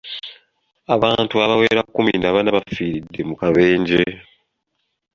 [0.95, 4.01] Abantu abawera kkumi na bana bafiiridde mu kabenje.